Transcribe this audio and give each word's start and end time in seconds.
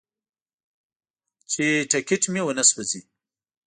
چې 1.51 1.65
ټکټ 1.91 2.21
مې 2.31 2.41
ونه 2.45 2.63
سوځوي. 2.69 3.01